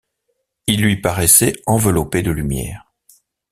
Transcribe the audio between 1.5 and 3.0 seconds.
enveloppé de lumière.